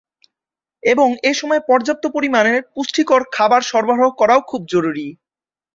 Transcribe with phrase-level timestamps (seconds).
[0.83, 5.07] এবং এসময় পর্যাপ্ত পরিমাণে পুষ্টিকর খাবার সরবরাহ করাও খুব জরুরী।